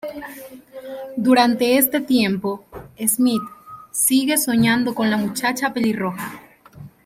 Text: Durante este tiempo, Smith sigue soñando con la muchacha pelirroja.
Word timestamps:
Durante 1.15 1.77
este 1.77 2.01
tiempo, 2.01 2.65
Smith 3.07 3.43
sigue 3.91 4.39
soñando 4.39 4.95
con 4.95 5.11
la 5.11 5.17
muchacha 5.17 5.71
pelirroja. 5.73 6.41